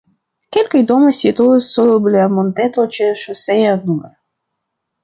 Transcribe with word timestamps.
Kelkaj 0.55 0.79
domoj 0.91 1.11
situas 1.17 1.69
sub 1.77 2.09
la 2.17 2.27
monteto 2.39 2.87
ĉe 2.97 3.13
ŝoseo 3.27 3.79
nr. 3.85 4.15